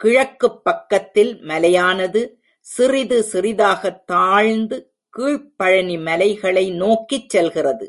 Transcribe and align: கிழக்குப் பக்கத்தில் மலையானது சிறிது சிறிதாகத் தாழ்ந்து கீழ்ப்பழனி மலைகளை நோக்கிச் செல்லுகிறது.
கிழக்குப் 0.00 0.64
பக்கத்தில் 0.64 1.42
மலையானது 1.42 2.22
சிறிது 2.60 3.24
சிறிதாகத் 3.32 4.04
தாழ்ந்து 4.04 4.92
கீழ்ப்பழனி 5.16 6.02
மலைகளை 6.02 6.70
நோக்கிச் 6.70 7.36
செல்லுகிறது. 7.36 7.86